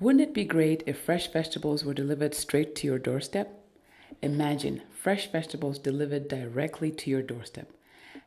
Wouldn't 0.00 0.22
it 0.22 0.32
be 0.32 0.44
great 0.44 0.84
if 0.86 1.00
fresh 1.00 1.26
vegetables 1.32 1.84
were 1.84 1.92
delivered 1.92 2.32
straight 2.32 2.76
to 2.76 2.86
your 2.86 3.00
doorstep? 3.00 3.52
Imagine 4.22 4.82
fresh 4.92 5.30
vegetables 5.30 5.80
delivered 5.80 6.28
directly 6.28 6.92
to 6.92 7.10
your 7.10 7.22
doorstep. 7.22 7.68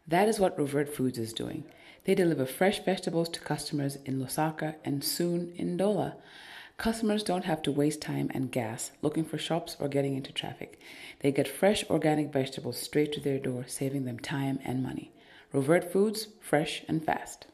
That 0.06 0.28
is 0.28 0.38
what 0.38 0.58
Rovert 0.58 0.90
Foods 0.90 1.18
is 1.18 1.32
doing. 1.32 1.64
They 2.04 2.14
deliver 2.14 2.46
fresh 2.46 2.84
vegetables 2.84 3.30
to 3.30 3.40
customers 3.40 3.98
in 4.04 4.20
Lusaka 4.20 4.76
and 4.84 5.02
soon 5.02 5.54
in 5.56 5.78
Ndola. 5.78 6.16
Customers 6.76 7.24
don't 7.24 7.46
have 7.46 7.62
to 7.62 7.72
waste 7.72 8.02
time 8.02 8.30
and 8.34 8.52
gas 8.52 8.92
looking 9.02 9.24
for 9.24 9.38
shops 9.38 9.78
or 9.80 9.88
getting 9.88 10.16
into 10.18 10.34
traffic. 10.34 10.78
They 11.20 11.32
get 11.32 11.48
fresh 11.48 11.86
organic 11.90 12.34
vegetables 12.34 12.80
straight 12.80 13.14
to 13.14 13.22
their 13.22 13.40
door, 13.40 13.64
saving 13.68 14.04
them 14.04 14.20
time 14.20 14.60
and 14.66 14.84
money. 14.84 15.14
Rovert 15.54 15.90
Foods, 15.90 16.28
fresh 16.42 16.84
and 16.90 17.06
fast. 17.06 17.46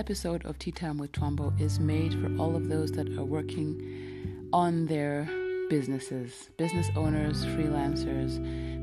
Episode 0.00 0.46
of 0.46 0.58
Tea 0.58 0.72
Time 0.72 0.96
with 0.96 1.12
Twombo 1.12 1.52
is 1.60 1.78
made 1.78 2.14
for 2.14 2.34
all 2.40 2.56
of 2.56 2.70
those 2.70 2.90
that 2.92 3.06
are 3.18 3.24
working 3.24 4.48
on 4.50 4.86
their 4.86 5.28
businesses, 5.68 6.48
business 6.56 6.88
owners, 6.96 7.44
freelancers, 7.44 8.38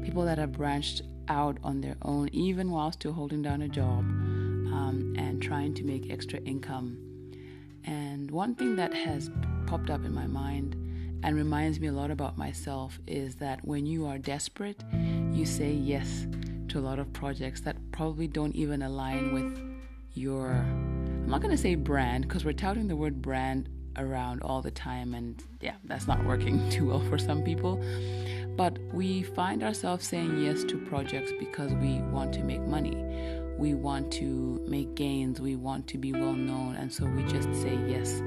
people 0.06 0.24
that 0.24 0.38
have 0.38 0.52
branched 0.52 1.02
out 1.28 1.58
on 1.64 1.82
their 1.82 1.96
own, 2.04 2.30
even 2.34 2.70
while 2.70 2.92
still 2.92 3.14
holding 3.14 3.42
down 3.42 3.64
a 3.64 3.68
job 3.68 4.02
um, 4.02 5.16
and 5.18 5.42
trying 5.42 5.74
to 5.74 5.84
make 5.84 6.12
extra 6.12 6.38
income. 6.42 7.00
And 7.84 8.30
one 8.30 8.54
thing 8.54 8.76
that 8.76 8.94
has 8.94 9.32
popped 9.66 9.90
up 9.90 10.06
in 10.06 10.14
my 10.14 10.28
mind 10.28 10.76
and 11.24 11.36
reminds 11.36 11.80
me 11.80 11.88
a 11.88 11.94
lot 11.94 12.12
about 12.12 12.38
myself 12.38 13.00
is 13.08 13.34
that 13.38 13.66
when 13.66 13.88
you 13.88 14.06
are 14.06 14.20
desperate, 14.20 14.84
you 15.32 15.48
say 15.48 15.72
yes 15.72 16.28
to 16.68 16.78
a 16.78 16.82
lot 16.82 17.00
of 17.00 17.12
projects 17.12 17.62
that 17.62 17.76
probably 17.92 18.28
don't 18.28 18.56
even 18.56 18.84
align 18.84 19.34
with 19.34 19.60
your 20.14 20.64
I'm 21.28 21.32
not 21.32 21.42
going 21.42 21.52
to 21.52 21.62
say 21.62 21.76
brand 21.76 22.26
because 22.26 22.46
we're 22.46 22.54
touting 22.54 22.88
the 22.88 22.96
word 22.96 23.22
brand 23.22 23.68
around 23.98 24.42
all 24.44 24.62
the 24.62 24.72
time 24.72 25.14
and 25.14 25.44
yeah, 25.60 25.76
that's 25.84 26.08
not 26.08 26.24
working 26.24 26.70
too 26.72 26.88
well 26.88 27.02
for 27.02 27.18
some 27.18 27.44
people. 27.44 27.84
But 28.56 28.80
we 28.94 29.24
find 29.24 29.62
ourselves 29.62 30.08
saying 30.08 30.42
yes 30.42 30.64
to 30.64 30.78
projects 30.78 31.34
because 31.38 31.74
we 31.74 32.00
want 32.00 32.32
to 32.36 32.44
make 32.44 32.62
money. 32.62 32.96
We 33.58 33.74
want 33.74 34.10
to 34.14 34.64
make 34.70 34.96
gains, 34.96 35.42
we 35.42 35.58
want 35.58 35.86
to 35.90 35.98
be 35.98 36.14
well 36.14 36.32
known, 36.32 36.76
and 36.76 36.94
so 36.94 37.04
we 37.04 37.24
just 37.24 37.54
say 37.62 37.78
yes 37.86 38.22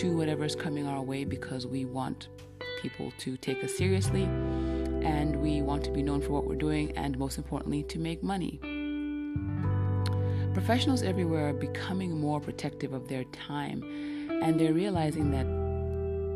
to 0.00 0.16
whatever's 0.16 0.56
coming 0.56 0.86
our 0.86 1.02
way 1.02 1.24
because 1.24 1.66
we 1.66 1.84
want 1.84 2.28
people 2.80 3.12
to 3.18 3.36
take 3.36 3.62
us 3.62 3.76
seriously 3.76 4.22
and 4.22 5.36
we 5.36 5.60
want 5.60 5.84
to 5.84 5.90
be 5.90 6.02
known 6.02 6.22
for 6.22 6.30
what 6.30 6.46
we're 6.46 6.56
doing 6.56 6.96
and 6.96 7.18
most 7.18 7.36
importantly 7.36 7.82
to 7.82 7.98
make 7.98 8.22
money. 8.22 8.58
Professionals 10.58 11.04
everywhere 11.04 11.50
are 11.50 11.52
becoming 11.52 12.18
more 12.18 12.40
protective 12.40 12.92
of 12.92 13.06
their 13.06 13.22
time 13.26 13.80
and 14.42 14.58
they're 14.58 14.72
realizing 14.72 15.30
that 15.30 15.46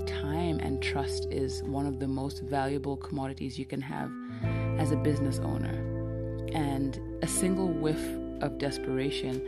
time 0.06 0.60
and 0.60 0.80
trust 0.80 1.26
is 1.28 1.60
one 1.64 1.86
of 1.86 1.98
the 1.98 2.06
most 2.06 2.40
valuable 2.44 2.96
commodities 2.96 3.58
you 3.58 3.66
can 3.66 3.80
have 3.80 4.12
as 4.78 4.92
a 4.92 4.96
business 4.96 5.40
owner. 5.40 5.74
And 6.52 7.00
a 7.20 7.26
single 7.26 7.66
whiff 7.66 8.00
of 8.40 8.58
desperation 8.58 9.42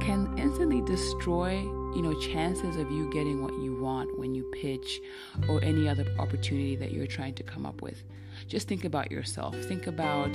can 0.00 0.34
instantly 0.38 0.80
destroy, 0.80 1.58
you 1.94 2.00
know, 2.00 2.18
chances 2.20 2.76
of 2.76 2.90
you 2.90 3.12
getting 3.12 3.42
what 3.42 3.52
you 3.62 3.78
want 3.82 4.18
when 4.18 4.34
you 4.34 4.50
pitch 4.62 4.98
or 5.46 5.62
any 5.62 5.86
other 5.86 6.06
opportunity 6.18 6.74
that 6.74 6.90
you're 6.90 7.06
trying 7.06 7.34
to 7.34 7.42
come 7.42 7.66
up 7.66 7.82
with. 7.82 8.02
Just 8.48 8.66
think 8.66 8.86
about 8.86 9.12
yourself. 9.12 9.54
Think 9.54 9.86
about, 9.86 10.34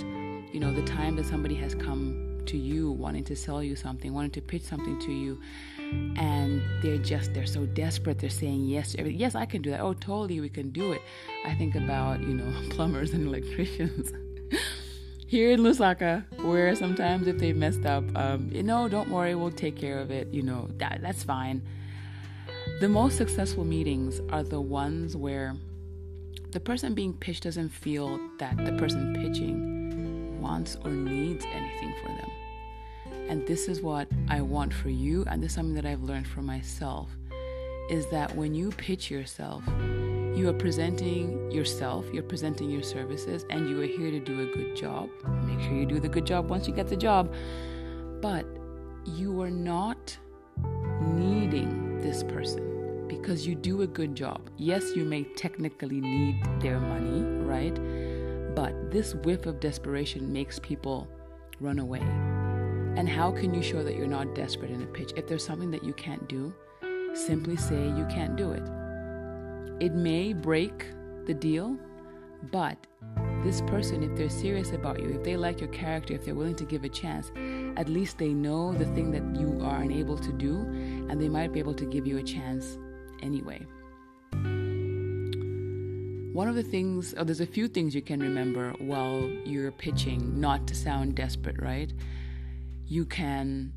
you 0.53 0.59
know, 0.59 0.71
the 0.71 0.83
time 0.83 1.15
that 1.15 1.25
somebody 1.25 1.55
has 1.55 1.73
come 1.73 2.24
to 2.47 2.57
you, 2.57 2.91
wanting 2.91 3.23
to 3.25 3.35
sell 3.35 3.61
you 3.63 3.75
something, 3.75 4.13
wanting 4.13 4.31
to 4.31 4.41
pitch 4.41 4.63
something 4.63 4.99
to 4.99 5.11
you, 5.11 5.39
and 6.17 6.61
they're 6.81 6.97
just 6.97 7.33
they're 7.33 7.45
so 7.45 7.65
desperate. 7.65 8.19
They're 8.19 8.29
saying 8.29 8.65
yes 8.65 8.91
to 8.91 8.99
everything. 8.99 9.19
Yes, 9.19 9.35
I 9.35 9.45
can 9.45 9.61
do 9.61 9.71
that. 9.71 9.81
Oh, 9.81 9.93
totally, 9.93 10.39
we 10.39 10.49
can 10.49 10.71
do 10.71 10.91
it. 10.93 11.01
I 11.45 11.55
think 11.55 11.75
about 11.75 12.21
you 12.21 12.33
know 12.33 12.51
plumbers 12.69 13.13
and 13.13 13.27
electricians. 13.27 14.11
Here 15.27 15.51
in 15.51 15.61
Lusaka, 15.61 16.23
where 16.43 16.75
sometimes 16.75 17.27
if 17.27 17.39
they 17.39 17.51
messed 17.51 17.85
up, 17.85 18.03
um, 18.15 18.49
you 18.51 18.61
know, 18.61 18.87
don't 18.87 19.09
worry, 19.09 19.33
we'll 19.33 19.51
take 19.51 19.75
care 19.75 19.99
of 19.99 20.11
it. 20.11 20.27
You 20.31 20.43
know, 20.43 20.69
that 20.77 20.99
that's 21.01 21.23
fine. 21.23 21.61
The 22.79 22.89
most 22.89 23.17
successful 23.17 23.63
meetings 23.63 24.21
are 24.31 24.43
the 24.43 24.61
ones 24.61 25.15
where 25.15 25.55
the 26.51 26.59
person 26.59 26.93
being 26.93 27.13
pitched 27.13 27.43
doesn't 27.43 27.69
feel 27.69 28.19
that 28.39 28.57
the 28.57 28.73
person 28.73 29.13
pitching 29.13 29.74
wants 30.45 30.77
or 30.83 30.91
needs 30.91 31.43
anything 31.45 31.93
for 32.01 32.09
them. 32.09 32.29
And 33.29 33.47
this 33.47 33.67
is 33.67 33.81
what 33.81 34.07
I 34.29 34.41
want 34.41 34.71
for 34.73 34.89
you, 34.89 35.25
and 35.27 35.41
this 35.41 35.51
is 35.51 35.55
something 35.55 35.73
that 35.75 35.85
I've 35.85 36.03
learned 36.03 36.27
for 36.27 36.43
myself 36.43 37.09
is 37.89 38.07
that 38.07 38.35
when 38.35 38.53
you 38.53 38.71
pitch 38.71 39.11
yourself, 39.11 39.63
you 40.35 40.49
are 40.49 40.53
presenting 40.53 41.51
yourself, 41.51 42.05
you're 42.13 42.29
presenting 42.33 42.69
your 42.69 42.83
services, 42.83 43.45
and 43.49 43.69
you 43.69 43.81
are 43.81 43.85
here 43.97 44.11
to 44.11 44.19
do 44.19 44.41
a 44.41 44.53
good 44.55 44.75
job. 44.75 45.09
Make 45.43 45.59
sure 45.61 45.73
you 45.73 45.85
do 45.85 45.99
the 45.99 46.09
good 46.09 46.25
job 46.25 46.49
once 46.49 46.67
you 46.67 46.73
get 46.73 46.87
the 46.87 46.97
job. 46.97 47.33
But 48.21 48.45
you 49.05 49.41
are 49.41 49.51
not 49.51 50.17
needing 51.01 52.01
this 52.01 52.23
person 52.23 53.07
because 53.07 53.45
you 53.47 53.55
do 53.55 53.83
a 53.83 53.87
good 53.87 54.15
job. 54.15 54.49
Yes, 54.57 54.95
you 54.95 55.05
may 55.05 55.23
technically 55.35 56.01
need 56.01 56.43
their 56.59 56.79
money, 56.79 57.21
right? 57.45 57.75
But 58.55 58.89
this 58.89 59.13
whiff 59.13 59.45
of 59.45 59.59
desperation 59.59 60.31
makes 60.31 60.59
people 60.59 61.07
run 61.59 61.79
away. 61.79 62.01
And 62.97 63.09
how 63.09 63.31
can 63.31 63.53
you 63.53 63.61
show 63.61 63.83
that 63.83 63.95
you're 63.95 64.07
not 64.07 64.33
desperate 64.33 64.71
in 64.71 64.81
a 64.81 64.85
pitch? 64.85 65.11
If 65.17 65.27
there's 65.27 65.45
something 65.45 65.71
that 65.71 65.83
you 65.83 65.93
can't 65.93 66.27
do, 66.29 66.53
simply 67.13 67.57
say 67.57 67.75
you 67.75 68.05
can't 68.09 68.35
do 68.35 68.51
it. 68.51 68.63
It 69.83 69.93
may 69.93 70.31
break 70.31 70.85
the 71.25 71.33
deal, 71.33 71.77
but 72.51 72.77
this 73.43 73.61
person, 73.61 74.03
if 74.03 74.15
they're 74.17 74.29
serious 74.29 74.71
about 74.71 75.01
you, 75.01 75.09
if 75.09 75.23
they 75.23 75.35
like 75.35 75.59
your 75.59 75.69
character, 75.69 76.13
if 76.13 76.23
they're 76.23 76.35
willing 76.35 76.55
to 76.55 76.65
give 76.65 76.83
a 76.83 76.89
chance, 76.89 77.31
at 77.77 77.89
least 77.89 78.17
they 78.17 78.29
know 78.29 78.73
the 78.73 78.85
thing 78.85 79.11
that 79.11 79.39
you 79.39 79.59
are 79.61 79.81
unable 79.81 80.17
to 80.17 80.31
do, 80.31 80.61
and 81.09 81.21
they 81.21 81.29
might 81.29 81.51
be 81.51 81.59
able 81.59 81.73
to 81.73 81.85
give 81.85 82.07
you 82.07 82.17
a 82.17 82.23
chance 82.23 82.77
anyway. 83.21 83.65
One 86.35 86.49
of 86.49 86.55
the 86.55 86.63
things, 86.63 87.15
oh, 87.17 87.23
there's 87.23 87.39
a 87.39 87.45
few 87.45 87.69
things 87.69 87.95
you 87.95 88.01
can 88.01 88.19
remember 88.19 88.73
while 88.79 89.21
you're 89.45 89.71
pitching, 89.71 90.37
not 90.37 90.67
to 90.67 90.75
sound 90.75 91.15
desperate, 91.15 91.61
right? 91.61 91.89
You 92.85 93.05
can, 93.05 93.71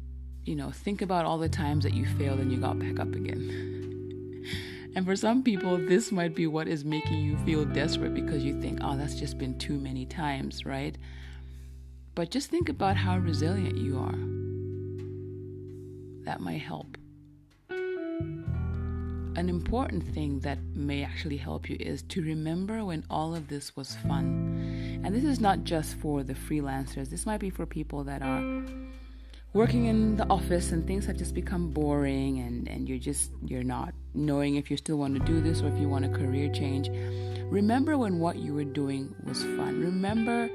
you 0.44 0.56
know, 0.56 0.72
think 0.72 1.00
about 1.00 1.24
all 1.24 1.38
the 1.38 1.48
times 1.48 1.84
that 1.84 1.94
you 1.94 2.04
failed 2.04 2.40
and 2.40 2.50
you 2.50 2.58
got 2.58 2.80
back 2.80 2.98
up 2.98 3.14
again. 3.14 4.44
and 4.96 5.06
for 5.06 5.14
some 5.14 5.44
people, 5.44 5.78
this 5.78 6.10
might 6.10 6.34
be 6.34 6.48
what 6.48 6.66
is 6.66 6.84
making 6.84 7.20
you 7.20 7.36
feel 7.46 7.64
desperate 7.64 8.12
because 8.12 8.42
you 8.42 8.60
think, 8.60 8.80
oh, 8.82 8.96
that's 8.96 9.14
just 9.14 9.38
been 9.38 9.56
too 9.56 9.78
many 9.78 10.04
times, 10.04 10.66
right? 10.66 10.98
But 12.16 12.32
just 12.32 12.50
think 12.50 12.68
about 12.68 12.96
how 12.96 13.18
resilient 13.18 13.76
you 13.76 14.00
are. 14.00 14.18
That 16.24 16.40
might 16.40 16.62
help 16.62 16.98
an 19.38 19.48
important 19.48 20.02
thing 20.14 20.40
that 20.40 20.58
may 20.74 21.04
actually 21.04 21.36
help 21.36 21.70
you 21.70 21.76
is 21.78 22.02
to 22.02 22.20
remember 22.22 22.84
when 22.84 23.04
all 23.08 23.36
of 23.36 23.46
this 23.46 23.76
was 23.76 23.94
fun. 24.08 25.00
And 25.04 25.14
this 25.14 25.22
is 25.22 25.38
not 25.38 25.62
just 25.62 25.94
for 25.94 26.24
the 26.24 26.34
freelancers, 26.34 27.08
this 27.08 27.24
might 27.24 27.38
be 27.38 27.48
for 27.48 27.64
people 27.64 28.02
that 28.02 28.20
are 28.20 28.64
working 29.52 29.84
in 29.84 30.16
the 30.16 30.28
office 30.28 30.72
and 30.72 30.84
things 30.88 31.06
have 31.06 31.16
just 31.16 31.34
become 31.34 31.70
boring 31.70 32.40
and, 32.40 32.68
and 32.68 32.88
you're 32.88 32.98
just 32.98 33.30
you're 33.46 33.62
not 33.62 33.94
knowing 34.12 34.56
if 34.56 34.70
you 34.70 34.76
still 34.76 34.96
want 34.96 35.14
to 35.14 35.20
do 35.20 35.40
this 35.40 35.62
or 35.62 35.68
if 35.68 35.78
you 35.78 35.88
want 35.88 36.04
a 36.04 36.08
career 36.08 36.52
change. 36.52 36.88
Remember 37.44 37.96
when 37.96 38.18
what 38.18 38.36
you 38.36 38.54
were 38.54 38.64
doing 38.64 39.14
was 39.24 39.44
fun. 39.44 39.80
Remember 39.80 40.48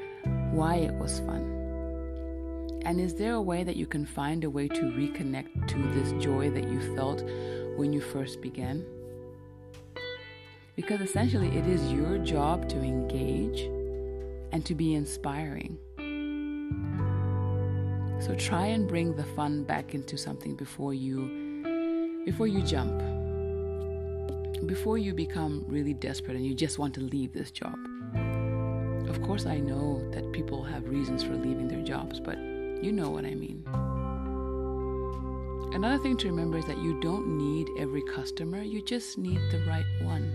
why 0.51 0.75
it 0.75 0.93
was 0.95 1.21
fun. 1.21 1.53
And 2.85 2.99
is 2.99 3.15
there 3.15 3.35
a 3.35 3.41
way 3.41 3.63
that 3.63 3.77
you 3.77 3.85
can 3.85 4.05
find 4.05 4.43
a 4.43 4.49
way 4.49 4.67
to 4.67 4.81
reconnect 4.81 5.69
to 5.69 5.77
this 5.93 6.11
joy 6.21 6.49
that 6.49 6.67
you 6.67 6.95
felt 6.97 7.23
when 7.75 7.93
you 7.93 8.01
first 8.01 8.41
began? 8.41 8.85
Because 10.75 11.01
essentially, 11.01 11.49
it 11.49 11.67
is 11.67 11.91
your 11.91 12.17
job 12.17 12.67
to 12.69 12.77
engage 12.77 13.61
and 14.51 14.65
to 14.65 14.73
be 14.73 14.95
inspiring. 14.95 15.77
So 18.19 18.33
try 18.35 18.67
and 18.67 18.87
bring 18.87 19.15
the 19.15 19.23
fun 19.23 19.63
back 19.63 19.93
into 19.93 20.17
something 20.17 20.55
before 20.55 20.93
you 20.93 22.21
before 22.25 22.47
you 22.47 22.61
jump. 22.61 22.97
Before 24.65 24.97
you 24.97 25.13
become 25.13 25.65
really 25.67 25.93
desperate 25.93 26.37
and 26.37 26.45
you 26.45 26.55
just 26.55 26.79
want 26.79 26.93
to 26.95 27.01
leave 27.01 27.33
this 27.33 27.51
job. 27.51 27.75
Of 29.09 29.21
course, 29.21 29.45
I 29.45 29.59
know 29.59 30.01
that 30.11 30.31
people 30.31 30.63
have 30.63 30.87
reasons 30.87 31.21
for 31.21 31.35
leaving 31.35 31.67
their 31.67 31.83
jobs, 31.83 32.21
but 32.21 32.37
you 32.37 32.91
know 32.93 33.09
what 33.09 33.25
I 33.25 33.35
mean. 33.35 33.63
Another 35.73 35.97
thing 35.97 36.15
to 36.17 36.27
remember 36.27 36.59
is 36.59 36.65
that 36.65 36.77
you 36.77 36.99
don't 36.99 37.27
need 37.35 37.67
every 37.79 38.03
customer, 38.03 38.61
you 38.61 38.85
just 38.85 39.17
need 39.17 39.39
the 39.49 39.65
right 39.67 39.83
one. 40.03 40.31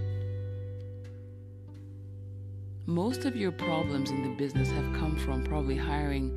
Most 2.87 3.25
of 3.25 3.37
your 3.37 3.53
problems 3.53 4.11
in 4.11 4.25
the 4.25 4.31
business 4.31 4.69
have 4.73 4.93
come 4.95 5.17
from 5.17 5.45
probably 5.45 5.77
hiring 5.77 6.37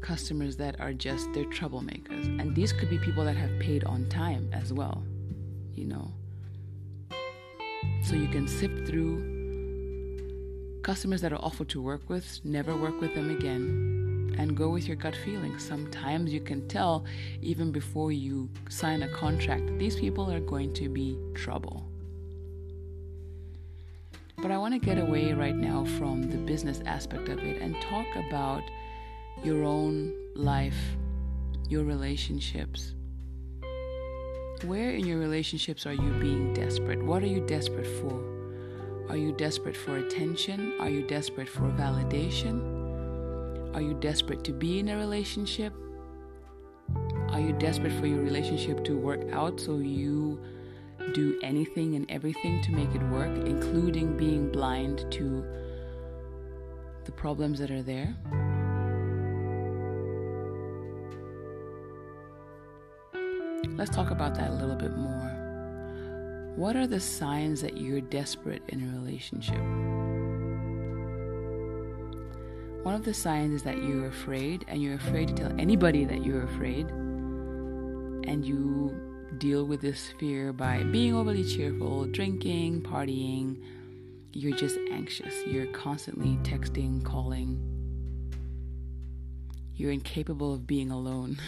customers 0.00 0.56
that 0.56 0.80
are 0.80 0.94
just 0.94 1.30
they're 1.34 1.44
troublemakers. 1.44 2.40
And 2.40 2.56
these 2.56 2.72
could 2.72 2.88
be 2.88 2.96
people 2.96 3.26
that 3.26 3.36
have 3.36 3.50
paid 3.60 3.84
on 3.84 4.08
time 4.08 4.48
as 4.54 4.72
well, 4.72 5.04
you 5.74 5.84
know. 5.84 6.10
So 8.02 8.14
you 8.14 8.28
can 8.28 8.48
sift 8.48 8.88
through 8.88 9.34
customers 10.82 11.20
that 11.20 11.30
are 11.30 11.44
awful 11.44 11.66
to 11.66 11.82
work 11.82 12.08
with, 12.08 12.40
never 12.42 12.74
work 12.74 12.98
with 13.02 13.14
them 13.14 13.28
again 13.36 14.05
and 14.38 14.56
go 14.56 14.70
with 14.70 14.86
your 14.86 14.96
gut 14.96 15.16
feeling. 15.24 15.58
Sometimes 15.58 16.32
you 16.32 16.40
can 16.40 16.66
tell 16.68 17.04
even 17.40 17.72
before 17.72 18.12
you 18.12 18.48
sign 18.68 19.02
a 19.02 19.08
contract, 19.08 19.78
these 19.78 19.96
people 19.96 20.30
are 20.30 20.40
going 20.40 20.72
to 20.74 20.88
be 20.88 21.18
trouble. 21.34 21.88
But 24.38 24.50
I 24.50 24.58
want 24.58 24.74
to 24.74 24.78
get 24.78 24.98
away 24.98 25.32
right 25.32 25.56
now 25.56 25.84
from 25.98 26.30
the 26.30 26.36
business 26.36 26.80
aspect 26.84 27.28
of 27.28 27.38
it 27.38 27.60
and 27.62 27.74
talk 27.80 28.06
about 28.16 28.62
your 29.42 29.64
own 29.64 30.12
life, 30.34 30.78
your 31.68 31.84
relationships. 31.84 32.94
Where 34.64 34.90
in 34.90 35.06
your 35.06 35.18
relationships 35.18 35.86
are 35.86 35.92
you 35.92 36.10
being 36.20 36.52
desperate? 36.52 37.02
What 37.02 37.22
are 37.22 37.26
you 37.26 37.40
desperate 37.46 37.86
for? 37.86 38.36
Are 39.08 39.16
you 39.16 39.32
desperate 39.32 39.76
for 39.76 39.96
attention? 39.96 40.74
Are 40.80 40.88
you 40.88 41.06
desperate 41.06 41.48
for 41.48 41.70
validation? 41.70 42.75
Are 43.76 43.82
you 43.82 43.92
desperate 43.92 44.42
to 44.44 44.54
be 44.54 44.78
in 44.78 44.88
a 44.88 44.96
relationship? 44.96 45.74
Are 47.28 47.40
you 47.40 47.52
desperate 47.52 47.92
for 48.00 48.06
your 48.06 48.22
relationship 48.22 48.82
to 48.84 48.96
work 48.96 49.20
out 49.32 49.60
so 49.60 49.76
you 49.76 50.40
do 51.12 51.38
anything 51.42 51.94
and 51.94 52.10
everything 52.10 52.62
to 52.62 52.72
make 52.72 52.94
it 52.94 53.02
work, 53.10 53.36
including 53.46 54.16
being 54.16 54.50
blind 54.50 55.04
to 55.10 55.44
the 57.04 57.12
problems 57.12 57.58
that 57.58 57.70
are 57.70 57.82
there? 57.82 58.16
Let's 63.76 63.94
talk 63.94 64.10
about 64.10 64.34
that 64.36 64.52
a 64.52 64.54
little 64.54 64.76
bit 64.76 64.96
more. 64.96 66.54
What 66.56 66.76
are 66.76 66.86
the 66.86 67.00
signs 67.00 67.60
that 67.60 67.76
you're 67.76 68.00
desperate 68.00 68.62
in 68.68 68.88
a 68.88 68.98
relationship? 68.98 69.60
One 72.86 72.94
of 72.94 73.02
the 73.04 73.12
signs 73.12 73.52
is 73.52 73.64
that 73.64 73.82
you're 73.82 74.06
afraid, 74.06 74.64
and 74.68 74.80
you're 74.80 74.94
afraid 74.94 75.26
to 75.26 75.34
tell 75.34 75.52
anybody 75.58 76.04
that 76.04 76.24
you're 76.24 76.44
afraid. 76.44 76.88
And 76.88 78.44
you 78.46 78.94
deal 79.38 79.64
with 79.64 79.80
this 79.80 80.14
fear 80.20 80.52
by 80.52 80.84
being 80.84 81.12
overly 81.12 81.42
cheerful, 81.42 82.04
drinking, 82.06 82.82
partying. 82.82 83.60
You're 84.32 84.56
just 84.56 84.78
anxious. 84.92 85.34
You're 85.48 85.66
constantly 85.72 86.38
texting, 86.48 87.04
calling. 87.04 87.58
You're 89.74 89.90
incapable 89.90 90.54
of 90.54 90.64
being 90.64 90.92
alone. 90.92 91.38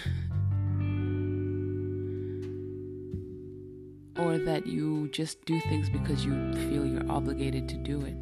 or 4.18 4.38
that 4.38 4.66
you 4.66 5.06
just 5.12 5.44
do 5.44 5.60
things 5.68 5.88
because 5.88 6.24
you 6.24 6.52
feel 6.68 6.84
you're 6.84 7.08
obligated 7.08 7.68
to 7.68 7.76
do 7.76 8.00
it. 8.04 8.16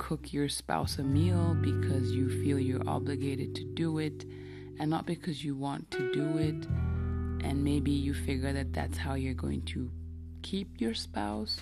Cook 0.00 0.32
your 0.32 0.48
spouse 0.48 0.98
a 0.98 1.02
meal 1.02 1.54
because 1.60 2.10
you 2.10 2.30
feel 2.42 2.58
you're 2.58 2.88
obligated 2.88 3.54
to 3.54 3.64
do 3.64 3.98
it 3.98 4.24
and 4.78 4.88
not 4.88 5.04
because 5.04 5.44
you 5.44 5.54
want 5.54 5.90
to 5.90 6.10
do 6.10 6.38
it. 6.38 6.66
And 7.44 7.62
maybe 7.62 7.90
you 7.90 8.14
figure 8.14 8.50
that 8.50 8.72
that's 8.72 8.96
how 8.96 9.12
you're 9.12 9.34
going 9.34 9.60
to 9.66 9.90
keep 10.40 10.80
your 10.80 10.94
spouse. 10.94 11.60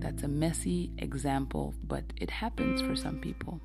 That's 0.00 0.22
a 0.22 0.28
messy 0.28 0.90
example, 0.98 1.74
but 1.82 2.04
it 2.18 2.28
happens 2.28 2.82
for 2.82 2.94
some 2.94 3.18
people. 3.18 3.58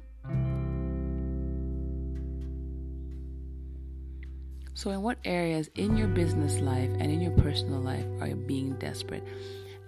So, 4.73 4.91
in 4.91 5.01
what 5.01 5.17
areas 5.25 5.69
in 5.75 5.97
your 5.97 6.07
business 6.07 6.59
life 6.59 6.91
and 6.97 7.11
in 7.11 7.19
your 7.19 7.33
personal 7.33 7.81
life 7.81 8.05
are 8.21 8.27
you 8.27 8.35
being 8.35 8.77
desperate? 8.79 9.23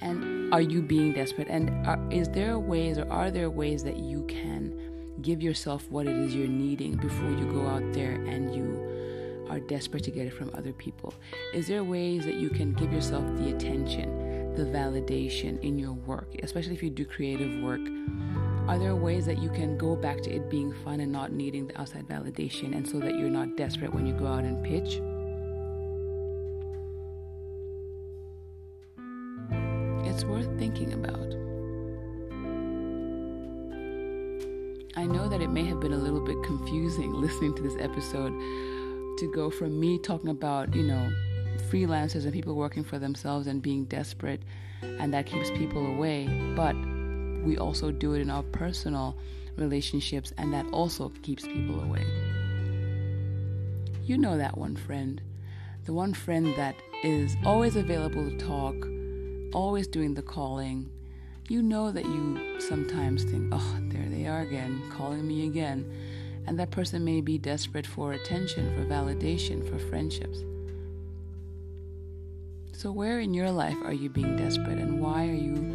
And 0.02 0.54
are 0.54 0.62
you 0.62 0.82
being 0.82 1.14
desperate? 1.14 1.48
And 1.50 1.70
are, 1.86 2.00
is 2.12 2.30
there 2.30 2.58
ways 2.58 2.98
or 2.98 3.12
are 3.12 3.32
there 3.32 3.50
ways 3.50 3.84
that 3.84 3.98
you 3.98 4.24
can 4.28 4.76
give 5.22 5.42
yourself 5.42 5.90
what 5.90 6.08
it 6.08 6.16
is 6.16 6.34
you're 6.34 6.48
needing 6.48 6.96
before 6.96 7.30
you 7.30 7.52
go 7.52 7.68
out 7.68 7.94
there 7.94 8.14
and 8.14 8.56
you 8.56 9.48
are 9.50 9.60
desperate 9.60 10.04
to 10.04 10.12
get 10.12 10.28
it 10.28 10.34
from 10.34 10.52
other 10.56 10.74
people? 10.74 11.14
Is 11.54 11.68
there 11.68 11.84
ways 11.84 12.26
that 12.26 12.36
you 12.36 12.50
can 12.50 12.74
give 12.74 12.94
yourself 12.94 13.26
the 13.38 13.54
attention, 13.54 14.56
the 14.56 14.66
validation 14.66 15.60
in 15.62 15.78
your 15.78 15.94
work, 15.94 16.36
especially 16.44 16.74
if 16.74 16.84
you 16.84 16.90
do 16.90 17.06
creative 17.06 17.62
work? 17.62 17.82
Are 18.68 18.78
there 18.78 18.96
ways 18.96 19.26
that 19.26 19.40
you 19.40 19.50
can 19.50 19.78
go 19.78 19.96
back 19.96 20.22
to 20.22 20.32
it 20.32 20.50
being 20.50 20.74
fun 20.84 21.00
and 21.00 21.12
not 21.12 21.32
needing 21.32 21.68
the 21.68 21.82
outside 21.82 22.08
validation 22.08 22.76
and 22.76 22.88
so 22.88 23.00
that 23.00 23.18
you're 23.18 23.30
not 23.30 23.58
desperate 23.58 23.94
when 23.94 24.06
you 24.06 24.14
go 24.14 24.28
out 24.28 24.44
and 24.44 24.64
pitch? 24.64 25.02
I 35.00 35.06
know 35.06 35.30
that 35.30 35.42
it 35.42 35.50
may 35.50 35.64
have 35.64 35.80
been 35.80 35.94
a 35.94 35.98
little 35.98 36.20
bit 36.20 36.44
confusing 36.44 37.14
listening 37.14 37.56
to 37.56 37.62
this 37.62 37.78
episode 37.80 38.34
to 39.18 39.32
go 39.34 39.50
from 39.50 39.80
me 39.80 39.98
talking 39.98 40.30
about, 40.30 40.76
you 40.76 40.84
know, 40.84 41.10
freelancers 41.72 42.26
and 42.26 42.34
people 42.34 42.54
working 42.54 42.84
for 42.84 43.00
themselves 43.00 43.48
and 43.48 43.62
being 43.62 43.86
desperate, 43.86 44.42
and 44.82 45.14
that 45.14 45.26
keeps 45.26 45.52
people 45.52 45.86
away. 45.88 46.28
But 46.54 46.76
we 47.46 47.58
also 47.58 47.92
do 47.92 48.14
it 48.14 48.20
in 48.20 48.30
our 48.30 48.44
personal 48.44 49.16
relationships, 49.56 50.34
and 50.38 50.54
that 50.54 50.66
also 50.74 51.14
keeps 51.24 51.44
people 51.48 51.82
away. 51.82 52.04
You 54.04 54.18
know 54.18 54.38
that 54.38 54.58
one 54.58 54.76
friend, 54.76 55.22
the 55.86 55.94
one 55.94 56.14
friend 56.14 56.54
that 56.58 56.76
is 57.06 57.38
always 57.46 57.78
available 57.78 58.30
to 58.30 58.38
talk 58.38 58.76
always 59.54 59.88
doing 59.88 60.14
the 60.14 60.22
calling, 60.22 60.90
you 61.50 61.62
know 61.62 61.92
that 61.92 62.06
you 62.06 62.60
sometimes 62.60 63.24
think, 63.24 63.50
oh, 63.52 63.78
there 63.88 64.08
they 64.08 64.28
are 64.28 64.42
again, 64.42 64.82
calling 64.92 65.28
me 65.28 65.48
again. 65.48 65.90
And 66.46 66.60
that 66.60 66.72
person 66.72 67.04
may 67.04 67.22
be 67.22 67.38
desperate 67.38 67.88
for 67.88 68.14
attention, 68.14 68.74
for 68.76 68.86
validation, 68.86 69.68
for 69.70 69.80
friendships. 69.80 70.44
So, 72.72 72.92
where 72.92 73.20
in 73.20 73.34
your 73.34 73.52
life 73.52 73.78
are 73.84 73.94
you 73.94 74.10
being 74.10 74.38
desperate, 74.38 74.78
and 74.78 75.02
why 75.02 75.28
are 75.28 75.34
you 75.34 75.74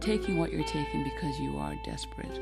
taking 0.00 0.38
what 0.38 0.52
you're 0.52 0.64
taking 0.64 1.04
because 1.04 1.38
you 1.40 1.58
are 1.58 1.74
desperate? 1.84 2.40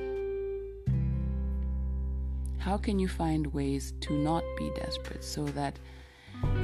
How 2.59 2.77
can 2.77 2.99
you 2.99 3.09
find 3.09 3.53
ways 3.53 3.95
to 4.03 4.13
not 4.13 4.45
be 4.59 4.71
desperate 4.77 5.25
so 5.25 5.45
that 5.47 5.79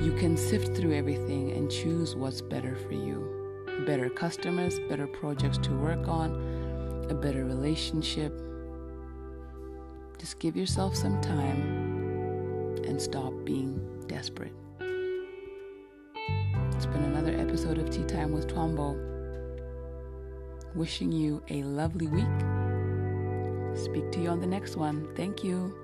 you 0.00 0.12
can 0.12 0.36
sift 0.36 0.76
through 0.76 0.94
everything 0.94 1.52
and 1.52 1.70
choose 1.70 2.14
what's 2.14 2.42
better 2.42 2.76
for 2.76 2.92
you? 2.92 3.45
Better 3.84 4.08
customers, 4.08 4.78
better 4.88 5.06
projects 5.06 5.58
to 5.58 5.72
work 5.72 6.08
on, 6.08 7.06
a 7.10 7.14
better 7.14 7.44
relationship. 7.44 8.32
Just 10.18 10.38
give 10.38 10.56
yourself 10.56 10.96
some 10.96 11.20
time 11.20 12.82
and 12.84 13.00
stop 13.00 13.32
being 13.44 13.80
desperate. 14.06 14.52
It's 16.74 16.86
been 16.86 17.04
another 17.04 17.36
episode 17.36 17.78
of 17.78 17.90
Tea 17.90 18.04
Time 18.04 18.32
with 18.32 18.48
Twombo. 18.48 18.96
Wishing 20.74 21.12
you 21.12 21.42
a 21.48 21.62
lovely 21.62 22.06
week. 22.06 22.24
Speak 23.76 24.10
to 24.12 24.20
you 24.20 24.28
on 24.30 24.40
the 24.40 24.46
next 24.46 24.76
one. 24.76 25.08
Thank 25.14 25.44
you. 25.44 25.74